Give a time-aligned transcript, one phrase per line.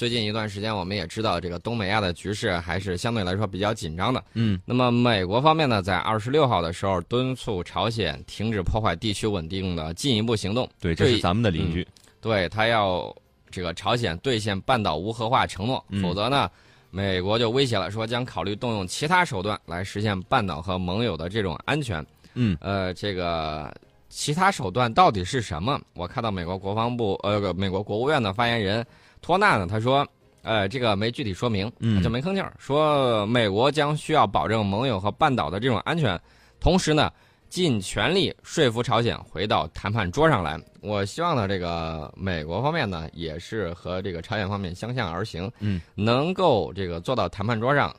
[0.00, 4.24] 最近一段时间，我们也知道这个东北亚的局势还是相对来说比较紧张的。
[4.32, 10.66] 嗯，那么美国方面呢，在二十六号的时候敦促朝鲜停止破坏地区稳定的进一步行动。
[10.80, 11.86] 对，这是咱们的邻居。
[12.18, 13.14] 对他要
[13.50, 16.50] 这个朝鲜兑现半岛无核化承诺，否则呢，
[16.90, 22.02] 美国就威胁了，说将考虑动用其他手段来实现半岛和盟友的这种安全。
[22.32, 23.70] 嗯，呃，这个。
[24.12, 25.80] 其他手段到底是什么？
[25.94, 28.84] 我看到美国国防部呃，美国国务院的发言人
[29.22, 30.06] 托纳呢，他说，
[30.42, 31.70] 呃，这个没具体说明，
[32.02, 36.18] 就没吭气儿，说美国将需要保证盟友和半岛的这种安全，
[36.58, 37.12] 同时呢，
[37.48, 40.58] 尽全力说服朝鲜回到谈判桌上来。
[40.80, 47.94] 我希望呢，这个美国方面呢，也是和这个朝鲜方面相向而行，嗯，能够这个坐到谈判桌上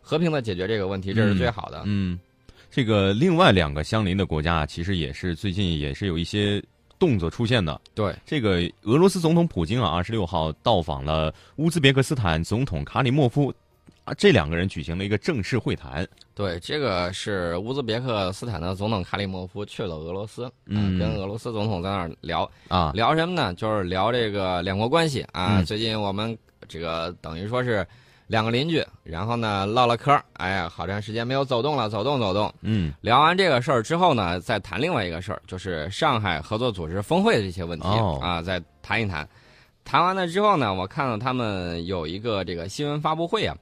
[0.00, 2.18] 和平的解决这个问题，这是最好的，嗯。
[2.68, 6.62] 这个另外两个相邻的国家啊，其实也是最近也是有一些
[6.98, 7.80] 动作出现的。
[7.94, 13.52] 对，这个俄罗斯总统普京啊，二十六号到访了乌兹别克斯坦总统卡里莫夫，
[14.04, 16.06] 啊，这两个人举行了一个正式会谈。
[16.34, 23.54] 对，这个是乌兹别克斯坦的总统卡里莫夫去了俄罗斯，嗯，跟俄罗斯总统在那儿聊啊，聊什么呢？
[23.54, 25.62] 就是聊这个两国关系啊。
[25.62, 26.36] 最近我们
[26.68, 27.86] 这个等于说是。
[28.26, 32.52] 两个邻居，然后呢唠了嗑哎呀，好长时间没有走动了，走动走动。
[32.62, 37.86] 嗯，聊完这个事儿之后呢，再谈另外一个事儿，就是上海合作组织峰会的这些问题
[38.20, 39.28] 啊，再谈一谈。
[39.84, 43.56] 谈完了之后呢，我看到他们有一个这个新闻发布会啊，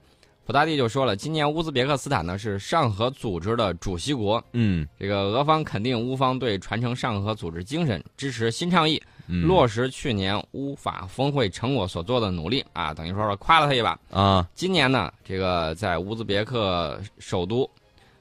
[0.47, 4.43] 普大帝就说了，今年乌兹别克斯坦呢是上合组织的主席国。
[4.53, 8.99] 嗯，这个俄方肯定乌方对传承上合组织精神，支持新倡议。
[9.27, 14.47] 落实去年乌法峰会成果所做的努力啊，等于说是夸了他一把啊。
[14.53, 17.67] 今年呢，这个在乌兹别克首都，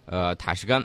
[0.06, 0.82] 呃塔什干，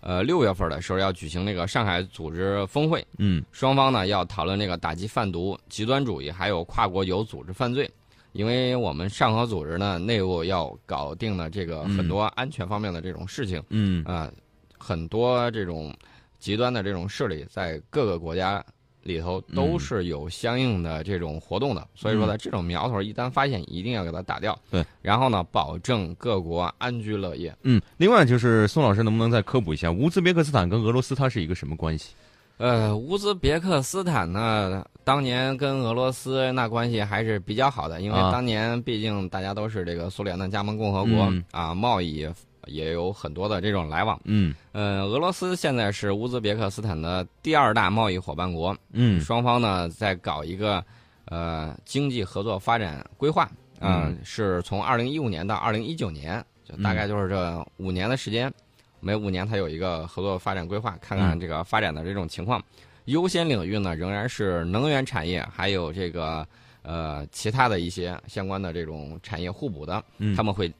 [0.00, 7.88] 呃六月份的时候要举行那个上海组织峰会，嗯，双方呢要讨论这个打击贩毒、极端主义，还有跨国有组织犯罪。
[8.32, 14.28] 因为我们上合组织呢内部要搞定的这个很多安全方面的这种事情，嗯啊，
[14.76, 15.94] 很多这种
[16.40, 18.64] 极端的这种势力在各个国家。
[19.02, 24.58] 里头都是有相应的这种活动的，所以说呢，这种苗头一旦发现，一定要给它打掉。
[24.70, 27.54] 对，然后呢，保证各国安居乐业。
[27.62, 32.14] 嗯，另外就是宋老师能不能再科普一下，乌兹别克斯坦跟俄罗斯它是一个什么关系？
[32.58, 42.28] 呃，乌兹别克斯坦呢，当年跟俄罗斯那关系还是比较好的，因为当年毕竟大家都是这个苏联的加盟共和国啊，贸易。
[42.66, 50.84] 也有很多的这种来往，嗯，呃，俄罗斯现在是乌兹别克斯坦的第二大贸易伙伴国，嗯，双方呢在搞一个
[51.24, 53.50] 呃经济合作发展规划，
[53.80, 58.52] 嗯，是从二零一五年到二零一九年，就大概就是这五年的时间，
[59.00, 62.62] 每五年它有一个合作发展规划，看看这个发展的这种情况，
[63.06, 66.46] 优先领域呢仍然是能源产业，还有这个
[66.82, 70.00] 呃其他的一些相关的这种产业互补的，
[70.36, 70.72] 他们会。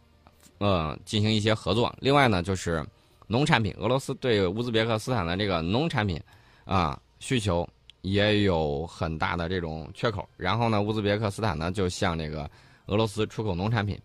[0.62, 1.92] 呃，进行一些合作。
[1.98, 2.86] 另外呢，就是
[3.26, 6.22] 农产品，俄罗斯对乌兹别克斯坦的这个农产品
[6.64, 7.68] 啊需求
[8.02, 10.24] 也有很大的这种缺口。
[10.36, 12.48] 然后呢，乌兹别克斯坦呢就向这个
[12.86, 14.00] 俄罗斯出口农产品，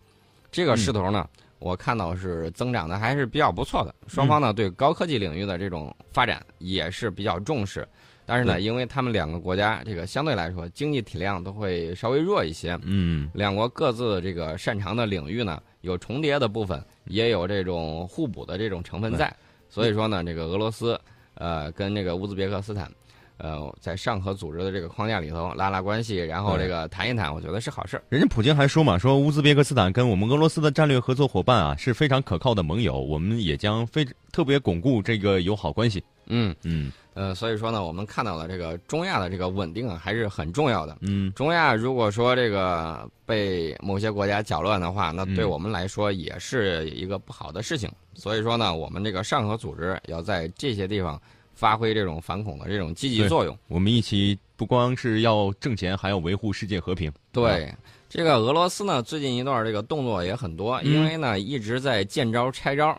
[0.50, 1.28] 这个势头呢，
[1.60, 3.94] 我看到是增长的还是比较不错的。
[4.08, 7.86] 双方呢对高科技领域的这种发展也是比较重视。
[8.30, 19.34] 但是呢，因为他们两个国家这个相对来说经济体量都会稍微弱一些，嗯，两国各自这个擅长的领域呢有重叠的部分，也有这种互补的这种成分在，
[19.70, 21.00] 所以说呢，这个俄罗斯
[21.36, 22.92] 呃跟这个乌兹别克斯坦，
[23.38, 36.04] 呃在上合组织的这个框架里头拉拉关系，然后这个谈一谈，我觉得是好事人家普京还说嘛，说乌兹别克斯坦跟我们俄罗斯的战略合作伙伴啊是非常可靠的盟友，我们也将非特别巩固这个友好关系。
[36.28, 36.92] 嗯嗯。
[37.14, 40.96] 呃，所以说呢，我们看到了这个中亚的这个稳定啊，还是很重要的。
[41.00, 47.90] 嗯，中亚如果说这个被某些国家搅乱的话，那对我们来说也是一个不好的事情。
[48.14, 51.20] 所以说呢，我们这个上合组织要在这些地方
[51.54, 53.58] 发挥这种反恐的这种积极作用。
[53.66, 57.10] 我们一起不光是要挣钱，还要维护世界和平。
[57.32, 57.74] 对，
[58.08, 62.96] 这个俄罗斯呢，最近一段这个动作也很多，因为呢一直在见招拆招。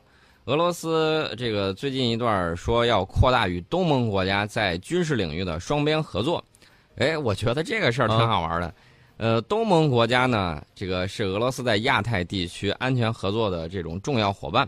[0.50, 6.44] 俄罗斯这个最近一段说要扩大与东盟国家在军事领域的双边合作，
[6.96, 8.74] 哎，我觉得这个事儿挺好玩的。
[9.18, 14.68] 呃，东盟国家呢，这个是俄罗斯在亚太地区安全合作的这种重要伙伴。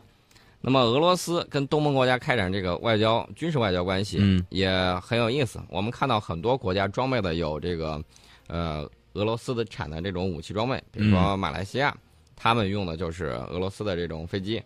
[0.61, 5.59] 那么，俄罗斯跟东盟国家开展这个外交、军事外交关系也很有意思。
[5.67, 7.99] 我们看到很多国家装备的有这个，
[8.45, 11.91] 呃，俄罗斯的产的这种武器装备，比如说马来西亚，
[12.35, 14.61] 他们用的就是俄罗斯的这种飞机。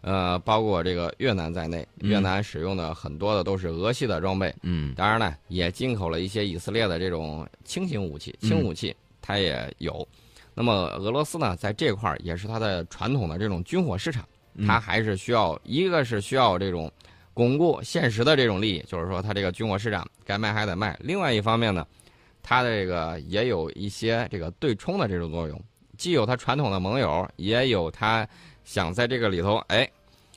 [0.00, 4.54] 呃，包括这个越南在内，越南使用的很多的都是俄系的装备。
[4.62, 10.06] 嗯，当然呢，也进口了一些以色列的这种轻型武器、轻武器，它也有。
[10.54, 14.24] 那么俄罗斯呢，在这块儿也是它的传统的这种军火市场，
[14.66, 16.90] 它还是需要一个是需要这种
[17.34, 20.98] 巩固现实的这种利益，就是说它这个军火市场该卖还得卖。
[21.00, 21.86] 另外一方面呢，
[22.42, 25.60] 它的这个也有一些这个对冲的这种作用，
[25.96, 28.26] 既有它传统的盟友，也有它
[28.68, 29.88] 想在这个里头哎，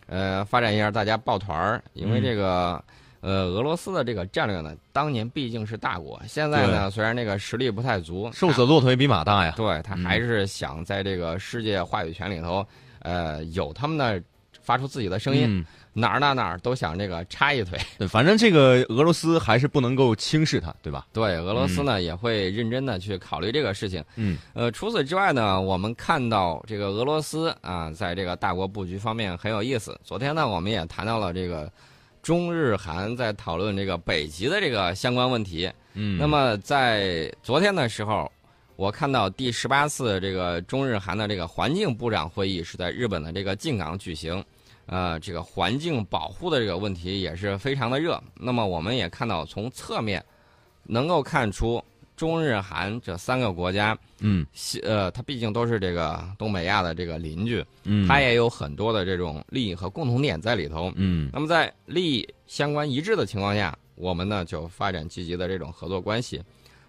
[0.08, 2.82] 呃，发展一下大家抱团儿，因为这个。
[3.20, 9.54] 呃，俄罗斯的这个战略呢，当年毕竟是大国，现在呢，虽然那个实力不太足，瘦死骆驼也比马大呀。
[9.56, 12.66] 对他还是想在这个世界话语权里头，
[13.02, 14.20] 呃，有他们的
[14.64, 15.64] 发出自己的声音，
[15.94, 17.80] 哪儿哪哪儿都想这个插一腿。
[17.98, 21.08] 对，反正这个俄罗斯还是不能够轻视它，对吧？
[21.14, 24.04] 对，俄罗斯呢也会认真的去考虑这个事情。
[24.16, 30.00] 嗯，呃，除此之外呢，我们看到这个俄罗斯啊，在这个大国布局方面很有意思。
[30.04, 31.72] 昨天呢，我们也谈到了这个。
[32.24, 35.68] 中日韩在讨论这个北极的这个相关问题。
[35.96, 38.32] 嗯，那么在昨天的时候，
[38.76, 44.46] 我看到第十八次这个中日韩的这个环境部长会议是在日本的这个静冈举行。
[44.92, 48.22] 呃，这个环境保护的这个问题也是非常的热。
[48.36, 50.24] 那么我们也看到，从侧面
[50.84, 51.84] 能够看出。
[52.18, 54.46] 中日韩这三个国家，嗯，
[54.84, 66.40] 呃，它毕竟都是这个东北亚的这个邻居，嗯，它也有很多的这种利益和共同点在里头，嗯，那么在利益相关一致的情况下，我们呢就发展积极的这种合作关系。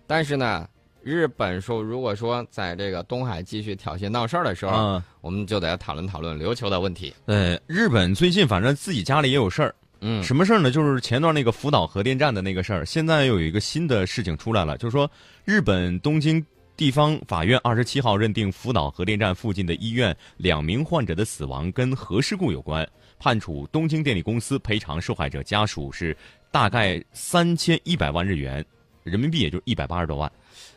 [0.07, 0.69] 但是呢，
[1.03, 7.13] 日本说如果说在这个东海继续挑衅闹事儿的时候，我们就得讨论讨论琉球的问题。
[7.27, 9.75] 对，日本最近反正自己家里也有事儿。
[10.01, 10.71] 嗯，什么事儿呢？
[10.71, 15.09] 就是前段那个福岛核电站的那个事儿，现在又有一个新的事情出来了，就是说，
[15.45, 16.45] 日本东京
[16.77, 22.89] 地方法院二十七号认定福岛核电站附近的医院两名患者的死亡跟核事故有关，
[23.19, 26.17] 判处东京电力公司赔偿受害者家属是
[26.51, 28.65] 大概三千一百万日元，
[29.03, 30.31] 人民币也就一百八十多万。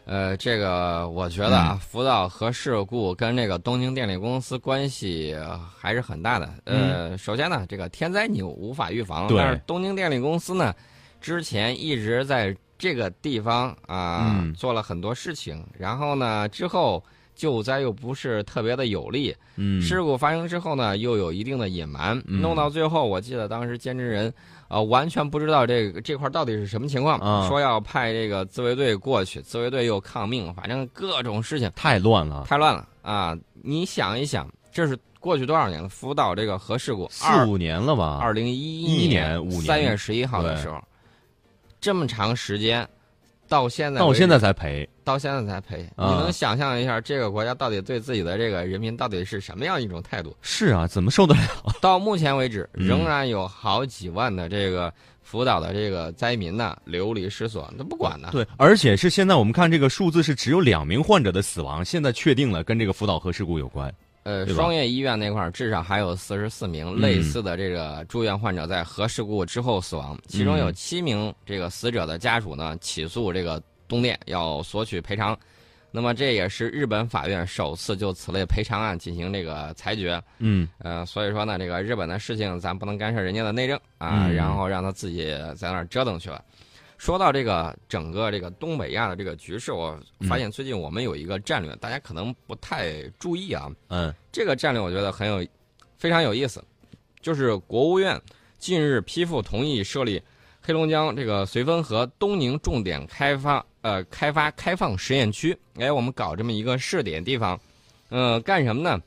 [0.05, 5.35] 呃，这个我觉得啊，福岛核事故跟这个东京电力公司关系
[5.75, 6.53] 还是很大的。
[6.65, 10.73] 呃，首先呢，这个天灾你无法预防，但是东京电力公司呢，
[11.19, 17.03] 之前一直在这个地方啊做了很多事情，然后呢之后
[17.35, 19.35] 救灾又不是特别的有力，
[19.81, 24.33] 事故发生之后呢又有一定的隐瞒，弄到最后，我记得当时监制人。
[24.67, 27.47] 啊，完全不知道这个这块到底是什么情况。
[27.47, 33.37] 说要派这个自卫队过去，自卫队又抗命，反正各种事情太乱了，太乱了啊！
[33.61, 35.87] 你想一想，这是过去多少年了？
[35.87, 38.17] 福岛这个核事故四五年了吧？
[38.19, 40.83] 二零一一年三月十一号的时候，
[41.79, 42.89] 这么长时间。
[43.47, 45.87] 到现在，到现在才赔，到现在才赔。
[45.97, 50.35] 你能想象一下，这个国家到底对自己的这个人民到底是什么样一种态度？
[50.41, 51.41] 是啊，怎么受得了？
[51.81, 58.29] 到目前为止，仍然有好几万的这个福岛的这个灾民呢流离失所，那不管呢。
[58.31, 63.93] 对，而且是现在我们看这个数字是只有两名患者的死亡，现在确定了跟这个福岛核事故有关。
[64.25, 75.37] 呃，双叶医院那块儿至少还有四十四名类似的这个住院患者在核事故之后死亡，其中有七名这个死者的家属呢起诉这个东电要索取赔偿，
[75.91, 80.19] 那么这也是日本法院首次就此类赔偿案进行这个裁决。
[80.39, 86.43] 嗯，呃，所以说呢，这个日本的事情咱不能干涉人家的内政啊，然后让他自己在那儿折腾去了。
[86.97, 93.69] 说到这个整个这个东北亚的这个局势，我发现最近我们有一个战略，大家可能不太注意啊。
[93.89, 95.45] 嗯，这个战略我觉得很有，
[95.97, 96.63] 非常有意思，
[97.21, 98.19] 就是国务院
[98.57, 100.21] 近日批复同意设立
[100.61, 105.55] 黑龙江这个绥芬河东宁重点开发呃开发开放实验区。
[105.75, 107.59] 哎，我们搞这么一个试点地方，
[108.09, 108.99] 嗯，干什么呢？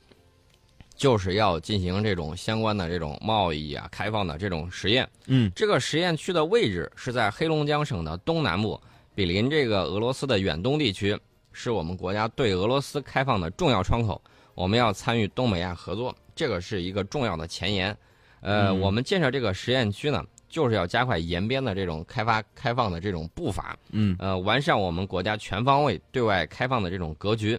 [0.99, 5.07] 就是要进行这种相关的这种贸易啊，开放的这种实验。
[5.27, 8.77] 嗯，这个实验区的位置是在黑龙江省的东南部，
[9.15, 11.17] 比邻这个俄罗斯的远东地区，
[11.53, 14.21] 是我们国家对俄罗斯开放的重要窗口。
[14.55, 17.95] 我们要参与东北亚合作，这个是一个重要的前沿。
[18.41, 23.77] 呃，我们建设这个实验区呢，就是要加快延边的这种开发开放的这种步伐。
[23.91, 27.57] 嗯，呃，完善我们国家全方位对外开放的这种格局。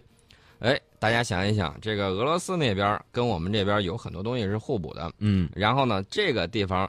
[0.59, 6.87] 哎，大家想一想，这个俄罗斯那边跟我们这边有很多东西是互补的，嗯，然后呢，这个地方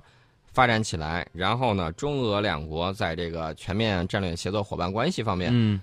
[0.53, 5.81] 发展起来，然后呢，中俄两国在这个全面战略协作伙伴关系方面，嗯，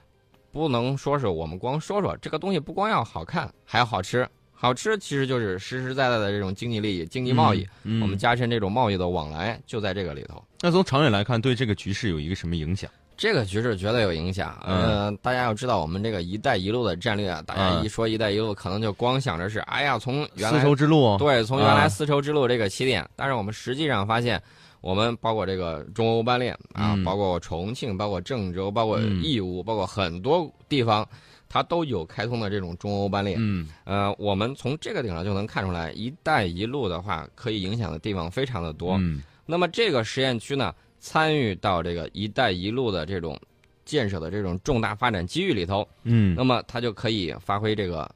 [0.52, 10.40] 不能说是我们光说说这个东西，不光要好看，还要好吃，好吃其实就是实实在在的这种经济利益、经济贸易，我们加深这种贸易的往来就在这个里头。
[10.62, 12.88] 那从长远来看，对这个局势有一个什么影响？
[13.20, 14.58] 这个局势绝对有影响。
[14.66, 23.06] 呃，大家要知道，我们这个“一带一路”的战略啊，大家一说“一带一路”，可能就光想着是，哎呀，从原来丝绸之路，对，从原来丝绸之路这个起点。
[23.18, 24.42] 但是我们实际上发现，
[24.80, 31.06] 我们包括这个中欧班列啊，包括重庆，包括郑州，包括义乌，包括很多地方，
[31.50, 33.36] 它都有开通的这种中欧班列。
[33.38, 38.96] 嗯呃，我们从这个顶上就能看出来，“一带一路”的话，可以影响的地方非常的多。
[38.98, 43.40] 嗯那么这个实验区呢，参与到这个“一带一路”的这种
[43.86, 46.36] 建设的这种重大发展机遇里头，嗯。
[46.36, 48.10] 那么它就可以发挥这个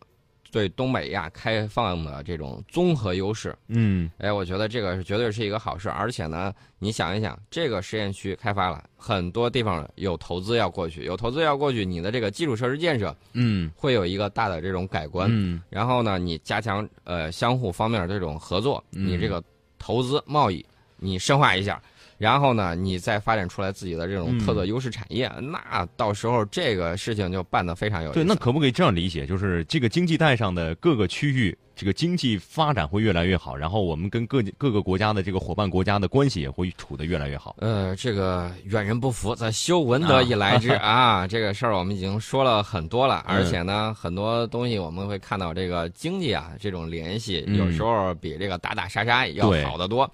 [0.51, 3.55] 对东北亚开放的这种综合优势。
[3.67, 4.11] 嗯。
[4.19, 13.71] 哎，我觉得这个是绝对是一个好事，而且呢，你想一想，这个实验区开发了很多地方有投资要过去，有投资要过去，你的这个基础设施建设嗯。
[13.75, 15.27] 会有一个大的这种改观。
[15.31, 15.59] 嗯。
[15.71, 19.07] 然后呢，你加强呃相互方面的这种合作，嗯。
[19.07, 19.43] 你这个
[19.79, 20.63] 投资贸易
[20.97, 21.81] 你深化一下，
[22.17, 28.19] 然后呢，你再发展出来自己的这种特色优势产业，那到时候这个事情就办得非常有意思。
[28.19, 29.25] 对，那可不可以这样理解？
[29.25, 37.55] 就是这个经济带上的各个区域，这个经济发展会越来越好，然后我们跟各各个国家的这个伙伴国家的关系也会处得越来越好。
[37.59, 41.27] 呃，这个远人不服，则修文德以来之啊。
[41.27, 50.09] 这个事儿我们已经说了很多了，嗯而且呢，很多东西我们会看到这个经济啊这种联系，嗯有时候比这个打打杀杀要好得多。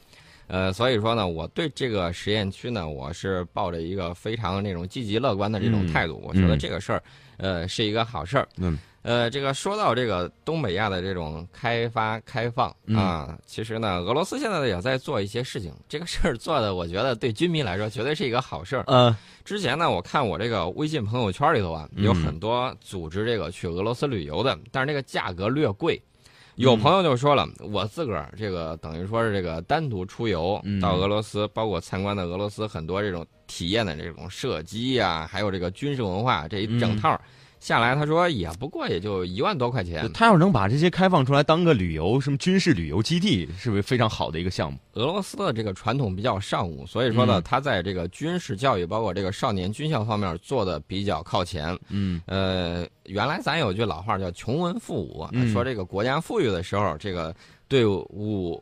[0.49, 6.19] 呃，所以说呢，我对这个实验区呢，我是抱着一个非常那种积极乐观的这种态度。
[6.25, 7.03] 我觉得嗯这个事儿，
[7.37, 8.47] 呃，是一个好事儿。
[8.57, 8.77] 嗯。
[9.01, 15.73] 呃，这个说到这个东北亚的这种开发开放嗯啊，其实呢，俄罗斯现在也在做一些事情。
[15.87, 18.83] 这个事儿做的，我觉得对军迷来说绝对是一个好事儿。
[18.87, 19.15] 呃，
[19.45, 25.99] 之前呢，我看我这个微信朋友圈里头啊，嗯有很多组织这个去俄罗斯旅游的，但是这个价格略贵。
[26.59, 30.79] 有朋友就说了，我自个儿这个等于说是这个单独出游嗯。
[30.81, 37.19] 到俄罗斯，包括参观的俄罗斯很多这种体验的这种射击呀、还有这个军事文化这一整套
[37.59, 40.09] 下来，他说也不过也就一万多块钱。
[40.13, 44.79] 他要是能把这些开放出来当个旅游什么军事旅游基地，是不是非常好的一个项目？
[44.93, 51.77] 俄罗斯的这个传统比较尚武，所以说呢嗯，他在这个军事教育，包括这个少年军校方面做的比较靠前。
[51.89, 57.35] 嗯呃，原来咱有句老话叫“穷文富武”，嗯说这个国家富裕的时候，这个
[57.67, 58.61] 对武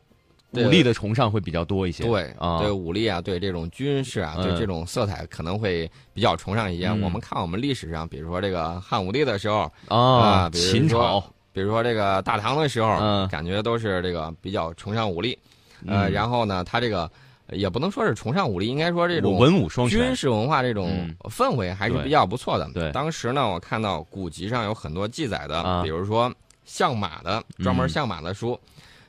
[0.52, 2.04] 武力的崇尚会比较多一些。
[2.04, 6.86] 对啊，对武力啊，对这种军事啊，嗯对这种色彩可能会比较崇尚一些。
[6.88, 15.38] 嗯我们看我们历史上，比如说这个汉武帝的时候，啊，秦朝，比如说这个大唐的时候，嗯感觉都是这个比较崇尚武力。
[15.86, 17.10] 呃，嗯然后呢，他这个
[17.50, 20.16] 也不能说是崇尚武力，应该说这种文武双全军。
[20.16, 22.68] 事文化这种嗯氛围还是比较不错的。
[22.72, 26.32] 对当时呢，我看到古籍上有很多记载的，啊比如说
[26.64, 28.58] 相马的专门嗯相马的书。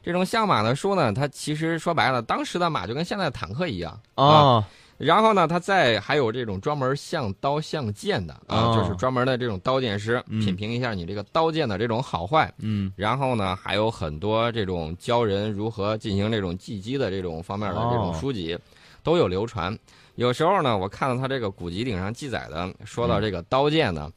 [0.10, 12.52] 这种相马的书呢，它其实说白了，当时的马就跟现在的坦克一样啊，然后呢，它再还有这种专门像刀像剑的啊，哦就是专门的这种刀剑师，嗯品评一下你这个刀剑的这种好坏。
[12.58, 18.58] 嗯然后呢，还有很多这种教人如何进行这种技击的这种方面的这种哦书籍，
[19.04, 19.78] 都有流传。
[20.16, 24.12] 有时候呢，我看到他这个古籍顶上记载的，说到这个刀剑呢，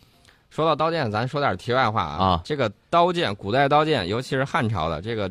[0.48, 2.24] 说到刀剑，咱说点题外话啊。
[2.24, 5.30] 啊这个刀剑，古代刀剑，尤其是汉朝的这个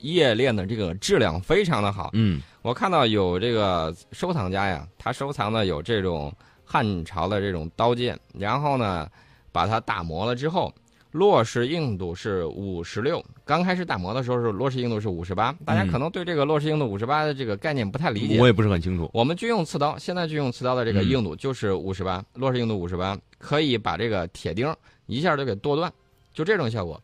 [0.00, 2.10] 冶炼的这个质量非常的好。
[2.12, 6.32] 嗯我看到有这个收藏家呀，他收藏的有这种
[6.64, 9.08] 汉朝的这种刀剑，然后呢，
[9.50, 10.70] 把它打磨了之后，
[11.12, 13.24] 落实硬度是五十六。
[13.46, 18.38] 刚开始打磨的时候是落实硬度是五十八，大家嗯可能对这个落实硬度五十八的这个概念不太理解。
[18.38, 19.08] 我也不是很清楚。
[19.14, 24.74] 我们军用刺刀，现在军用刺刀的这个嗯硬度就是五十八，落实硬度五十八，可以把这个铁钉
[25.06, 25.90] 一下就给剁断，
[26.34, 27.00] 就这种效果。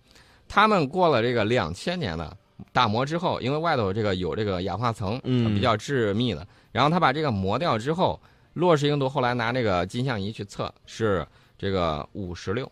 [0.47, 2.37] 他们过了这个两千年的
[2.73, 5.55] 打磨之后，因为外头这个有这个氧化层，嗯。
[5.55, 8.21] 比较致密的，然后他把这个磨掉之后，
[8.55, 11.25] 洛氏硬度后来拿这个金像仪去测是
[11.57, 12.71] 这个五十六，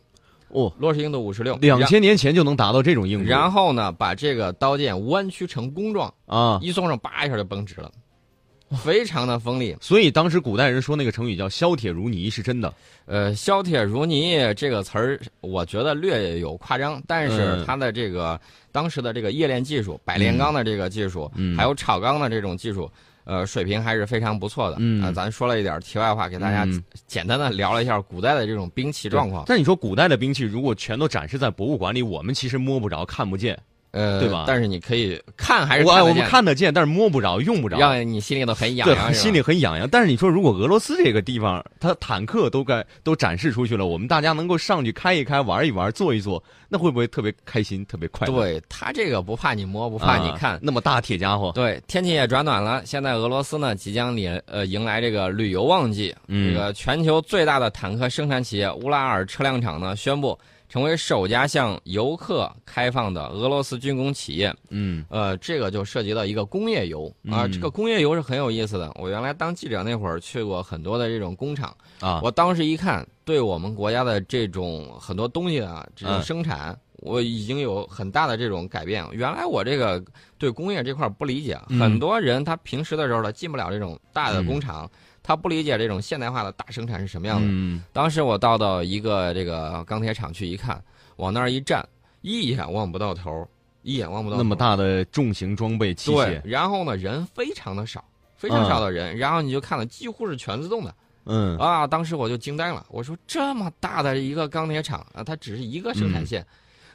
[0.48, 7.90] 哦，洛氏硬度五十六，两千年前就能达到这种硬度，然后呢，把这个刀剑弯曲成弓状，啊，一松上，叭一下就绷直了，
[8.84, 9.76] 非常的锋利。
[9.80, 12.72] 所以当时古代人说那个成语叫“削铁如泥”是真的。
[13.06, 22.88] 呃，削铁如泥这个词儿，我觉得略有夸张，但是嗯它的这个、当时的这个冶炼技术、百炼钢的这个技术，嗯还有炒钢的这种技术，
[23.24, 24.76] 呃，水平还是非常不错的。
[24.78, 29.44] 嗯啊咱说了一点题外话，给大家嗯简单的聊了一下古代的这种兵器状况。
[29.46, 33.58] 但你说古代的兵器如果全都展示在博物馆里，我们其实摸不着、看不见。
[33.92, 37.78] 呃，对吧但是你可以看还是我我们看得见但是摸不着、用不着。
[37.78, 39.88] 让你心里头很痒对痒，，心里很痒痒。
[39.90, 48.32] 但是你说，如果俄罗斯这个地方，它坦克都该都展示出去了，我们大家能够上去开一开、玩一玩、坐一坐，那会不会特别开心、特别快乐？
[48.34, 50.58] 对他这个不怕你摸，不怕你啊看。
[50.62, 56.14] 那么大铁家伙，对，天气也转暖了，现在俄罗斯呢即将迎呃迎来这个旅游旺季。
[56.28, 60.38] 嗯这个全球最大的坦克生产企业乌拉尔车辆厂呢宣布，
[60.72, 64.50] 成为首家向游客开放的俄罗斯军工企业。
[64.70, 65.04] 嗯。
[65.10, 67.06] 呃，这个就涉及到一个工业游。
[67.30, 68.90] 啊，嗯这个工业游是很有意思的。
[68.94, 76.22] 我原来当记者那会儿去过很多的这种工厂，啊，我当时一看，对我们国家的这种很多东西啊，这种嗯。
[76.22, 79.04] 生产，我已经有很大的这种改变。
[79.12, 80.02] 原来我这个
[80.38, 84.90] 对工业这块不理解，嗯很多人他平时的时候他进不了这种大的工厂，
[85.22, 87.46] 他不理解这种现代化的大生产是什么样的。
[87.48, 90.82] 嗯当时我到到一个这个钢铁厂去一看，
[91.16, 91.86] 往那儿一站，
[92.20, 93.46] 一眼望不到头，
[93.82, 98.04] 一眼望不到头那么大的重型装备器对械，，然后呢人非常的少，
[98.36, 100.94] 非常少的人，然后你就看了几乎是全自动的。
[101.24, 106.44] 嗯啊，当时我就惊呆了，我说这么大的一个钢铁厂啊，它只是一个生产线，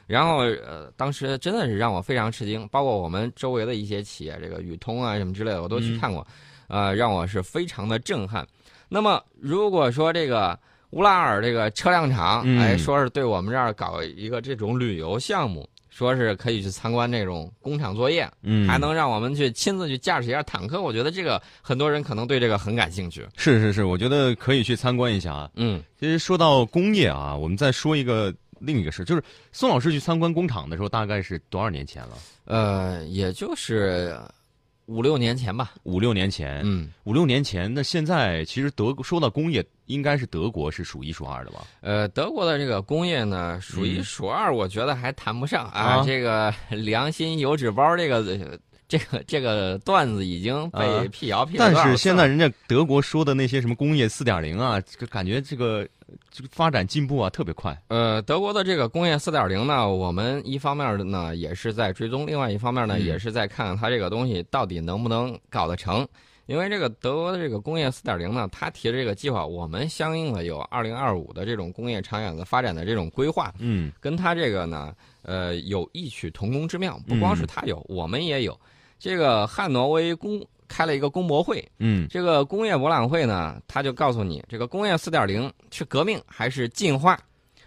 [0.08, 6.26] 然后呃，当时真的是让我非常吃惊，包括我们周围的一些企业，这个宇通啊什么之类的，我都去嗯看过，
[6.66, 8.44] 呃，让我是非常的震撼。
[8.88, 10.58] 那么如果说这个
[10.90, 23.26] 乌拉尔这个车辆厂，嗯哎，说是对我们这儿搞一个这种旅游项目，说是可以去参观这种工厂作业，嗯，还能让我们去亲自去驾驶一下坦克，我觉得这个很多人可能对这个很感兴趣。
[23.36, 25.50] 是是是，我觉得可以去参观一下啊。
[25.56, 25.82] 嗯。
[26.00, 29.22] 其实说到工业啊，我们再说一个另一个事，就是
[29.52, 32.16] 宋老师去参观工厂的时候，大概是多少年前了？
[32.44, 34.18] 呃，也就是
[34.86, 35.72] 五六年前吧。
[35.82, 36.62] 五六年前。
[36.64, 41.66] 嗯，五六年前，那现在其实德国说到工业，应该是德国是数一数二的吧？
[41.80, 45.80] 呃，德国的这个工业呢，数一嗯数二，我觉得还谈不上啊。
[45.80, 55.86] 啊这个 良心油纸包这个呃这个这个段子已经被啊辟谣辟了但是现在人家德国说的那些什么工业四点零啊，这个感觉这个
[56.30, 57.76] 这个发展进步啊特别快。
[57.88, 66.06] 呃，德国的这个工业四点零呢，我们一方面呢也是在追踪，另外一方面呢、嗯也是在看看它这个东西到底能不能搞得成。
[66.46, 76.98] 因为这个德国的这个工业四点零呢，它提的这个计划，我们相应的有二零二五的这种工业长远的发展的这种规划，嗯跟它这个呢，呃，有异曲同工之妙。
[77.06, 78.58] 不光是它有，我们也有。
[78.98, 87.18] 这个汉诺威工开了一个工博会，嗯这个工业博览会呢，他就告诉你，这个工业四点零是革命还是进化？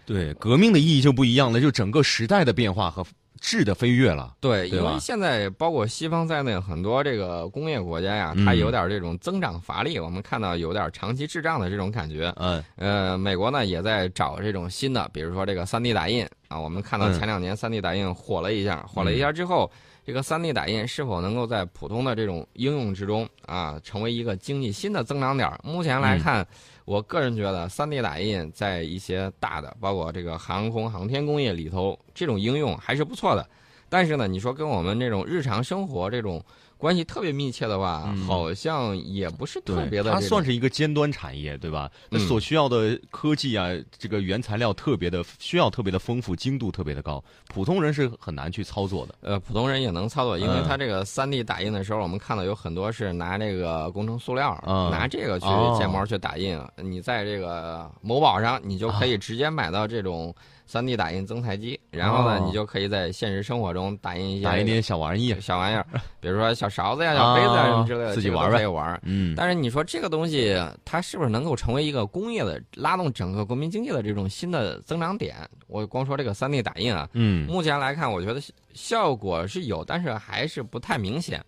[0.06, 3.04] 对，革命的意义就不一样了，就整个时代的变化和
[3.40, 4.34] 质的飞跃了。
[4.40, 12.32] 对，对因为现在包括西方在内很多这个工业国家呀，嗯它有点这种增长乏力，我们看到有点长期滞胀的这种感觉。
[12.36, 19.70] 嗯呃，美国呢也在找这种新的，比如说这个三 D 打印啊，我们看到嗯前两年 3D 打印火了一下，火了一下之后，
[20.04, 25.50] 这个 3D 打印是否能够在普通的这种应用之中啊，成为一个经济新的增长点？
[25.64, 26.46] 目前来看，
[26.84, 33.48] 我个人觉得 3D 打印在一些大的，包括这个航空航天工业里头，这种应用还是不错的。
[33.88, 36.42] 但是呢，你说跟我们这种日常生活这种
[36.82, 40.20] 关系特别密切的话，嗯好像也不是特别的，它。
[40.20, 41.88] 算是一个尖端产业，对吧？
[42.10, 49.14] 那嗯所需要的科技啊，这个原材料特别的需要特别的丰富，精度特别的高，普通人是很难去操作的。
[49.20, 56.60] 呃，普通人也能操作，因为嗯它这个三 D 打印的时候，我们看到有很多是拿这个工程塑料，嗯拿这个去哦建模去打印。
[56.82, 60.34] 你在这个某宝上，你就可以直接买到这种
[60.72, 62.44] 3 D 打印增材机，然后呢，哦。
[62.46, 65.30] 你就可以在现实生活中打印一些打一点小玩意。
[65.30, 65.84] 儿，小玩意儿，
[66.18, 68.56] 比如说小勺子呀、小杯子呀啊什么之类的，这个都自己玩呗。
[68.56, 68.98] 可以玩。
[69.04, 75.36] 嗯，但是你说这个东西，它是不是能够成为一个工业的拉动整个国民经济的这种新的增长点？
[75.66, 77.46] 我光说这个三 D 打印啊，嗯。
[77.46, 78.40] 目前来看，我觉得
[78.72, 81.44] 效果是有，但是还是不太明显。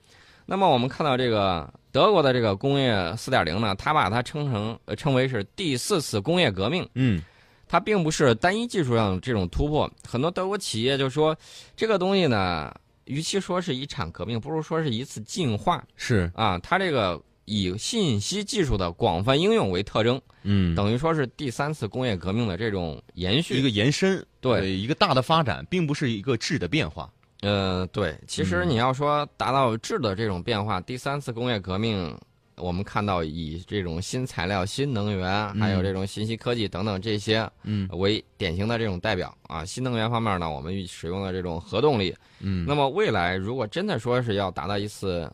[0.47, 7.23] 那么我们看到这个德国的这个工业四点零呢，它把它称成呃称为是第四次工业革命，嗯
[7.69, 9.91] 它并不是单一技术上这种突破。
[10.09, 11.37] 很多德国企业就说
[11.77, 12.75] 这个东西呢，
[13.05, 16.59] 与其说是一场革命，不如说是一次进化是啊。
[16.59, 23.59] 它这个以信息技术的广泛应用为特征，嗯等于说是第三次工业革命的这种延续。
[23.59, 27.11] 一个延伸，对一个大的发展，并不是一个质的变化。
[27.43, 32.17] 呃，对，其实嗯你要说达到质的这种变化，第三次工业革命，
[32.57, 39.65] 我们看到以这种新材料、新能源，还有这种信息科技等等这些嗯为典型的这种代表啊。
[39.65, 42.15] 新能源方面呢，我们使用的这种核动力。
[42.41, 45.31] 嗯，那么未来如果真的说是要达到一次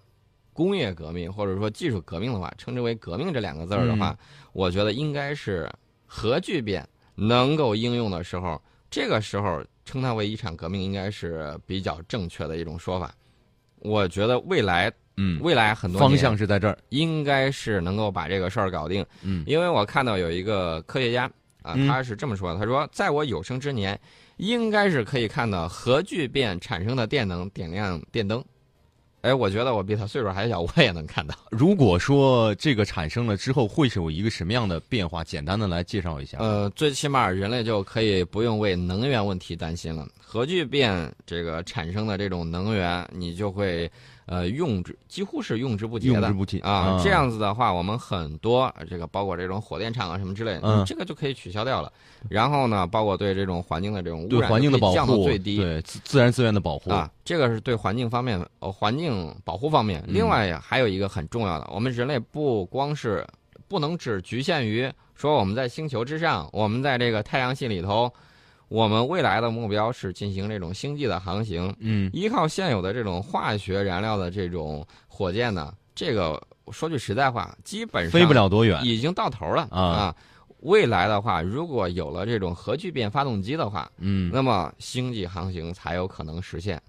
[0.52, 4.16] 工业革命或者说技术革命的话，称之为革命这两个字儿的话，
[4.52, 5.70] 我觉得应该是
[6.06, 13.14] 核聚变能够应用的时候，这个时候称它为一场革命，应该是比较正确的一种说法。
[13.78, 16.78] 我觉得未来嗯未来很多方向是在这儿。
[16.88, 21.24] 应该是能够把这个事儿搞定，嗯因为我看到有一个科学家
[21.62, 23.98] 啊，嗯他是这么说的，他说在我有生之年，
[24.38, 28.42] 应该是可以看到核聚变产生的电能点亮电灯。
[29.22, 31.34] 哎，我觉得我比他岁数还小，我也能看到。
[31.52, 35.22] 如果说这个产生了之后，会是有一个什么样的变化？
[35.22, 36.38] 简单的来介绍一下。
[36.38, 40.08] 呃，最起码人类就可以不用为能源问题担心了。
[40.18, 43.90] 核聚变这个产生的这种能源，你就会。
[44.30, 46.96] 呃，用之几乎是用之不竭的，用之不竭啊。
[47.02, 51.92] 这样子的话，我们很多这个包括这种火电厂啊什么之类的，这个就可以取消掉了。
[52.28, 60.00] 然后呢，包括对这种环境的这种污染，环境的保护降到最低，对自自然资源的保护啊，这个是对环境方面，呃，环境保护方面。
[60.06, 63.26] 另外还有一个很重要的，我们人类不光是
[63.66, 68.08] 不能只局限于说我们在星球之上，我们在这个太阳系里头。
[68.70, 80.14] 我们未来的目标是进行这种星际的航行，嗯，依靠现有的这种化学燃料的这种火箭呢，这个说句实在话，基本上飞不了多远，已经到头了啊。
[80.60, 86.80] 未来的话，如果有了这种核聚变发动机的话，嗯，那么星际航行才有可能实现。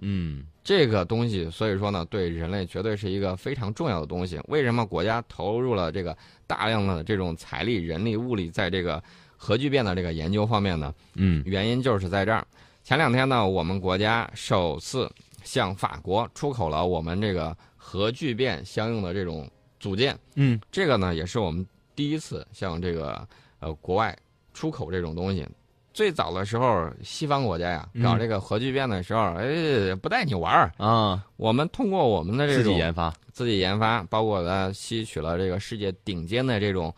[0.00, 4.40] 嗯，这个东西，所以说呢，对人类绝对是一个非常重要的东西。
[4.48, 6.16] 为什么国家投入了这个
[6.48, 9.00] 大量的这种财力、人力、物力在这个？
[9.40, 12.44] 核聚变的这个研究方面呢，嗯，原因就是在这儿。
[12.82, 15.10] 前两天呢，我们国家首次
[15.44, 19.48] 向法国出口了我们这个核聚变相应的这种
[19.78, 23.26] 组件，嗯，这个呢也是我们第一次向这个
[23.60, 24.16] 呃国外
[24.52, 25.46] 出口这种东西。
[25.94, 31.26] 最早的时候，西方国家呀搞这个核聚变的时候，哎，不带你玩儿啊。
[31.36, 36.94] 我们通过我们的这种自己研发，自己研发，包括呢吸取了这个世界顶尖的这种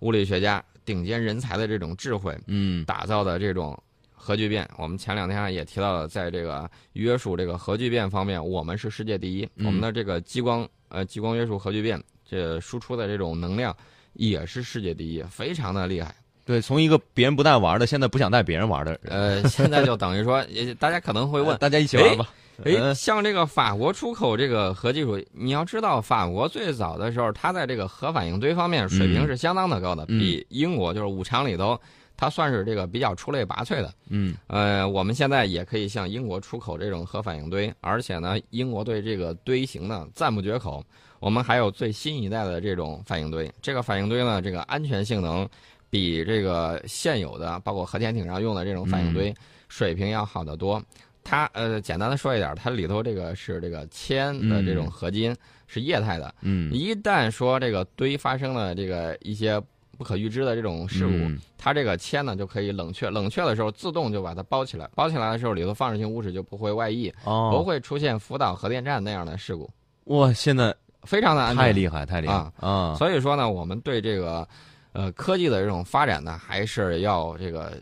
[0.00, 0.62] 物理学家。
[0.84, 3.80] 顶尖人才的这种智慧，嗯，打造的这种
[4.12, 9.48] 核聚变，我们前两天也提到了，在这个约束这个核聚变方面，我们是世界第一。
[9.58, 13.76] 我们的这个激光呃激光约束核聚变，这输出的这种能量
[14.12, 16.14] 也是世界第一，非常的厉害。
[16.44, 20.44] 对，从一个别人不带玩的，现在不想带别人玩的，呃，现在就等于说，
[20.78, 22.28] 大家可能会问， 大家一起玩吧。
[22.64, 31.78] 哎，像这个法国出口这个核技术，你要知道，法国最早的时候，它在这个核反应堆方面水平是相当的高的，比英国就是五常里头，
[32.16, 33.92] 它算是这个比较出类拔萃的。
[34.10, 40.84] 嗯，呃，我们现在也可以向英国出口这种核反应堆，而且呢，英国对这个堆型呢赞不绝口。
[41.18, 45.48] 我们还有最新一代的这种反应堆，这个反应堆呢，这个安全性能
[45.88, 49.32] 比这个现有的包括核潜艇上用的这种反应堆
[49.68, 50.82] 水平要好得多。
[51.24, 55.34] 它呃，简单的说一点，它里头这个是这个铅的这种合金，
[55.66, 56.34] 是液态的。
[56.40, 59.60] 嗯，一旦说这个堆发生了这个一些
[59.96, 61.12] 不可预知的这种事故，
[61.56, 69.70] 它这个铅呢就可以冷却，冷却的时候自动就把它包起来，包起来的时候里头放射性物质就不会外溢，不会出现福岛核电站那样的事故。
[70.04, 72.94] 哇，现在非常的安全，太厉害，太厉害啊！
[72.98, 74.46] 所以说呢，我们对这个
[74.92, 77.72] 呃科技的这种发展呢，还是要这个。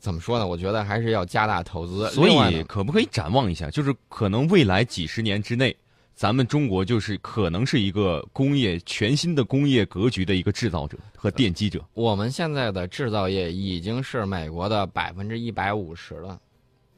[0.00, 0.46] 怎么说呢？
[0.46, 2.08] 我觉得还是要加大投资。
[2.10, 3.70] 所以，可不可以展望一下？
[3.70, 5.74] 就是可能未来几十年之内，
[6.14, 11.84] 咱们中国就是可能是一个工业全新的工业格局的一个制造者和奠基者。
[11.94, 16.38] 我们现在的制造业已经是美国的百分之一百五十了，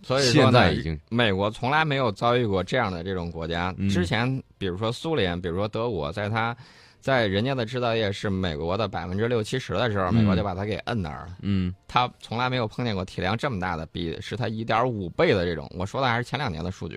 [0.03, 3.75] 所以现在已经美国从来没有遭遇过这样的这种国家。
[3.89, 6.57] 之前，比如说苏联，比如说德国，在它。
[7.01, 11.37] 在人家的制造业是美国的百分之六七十的时候，美国就把它给摁那儿了。
[11.43, 15.71] 嗯，他从来没有碰见过体量这么大的，比是他一点五倍的这种。
[15.79, 16.97] 我说的还是前两年的数据。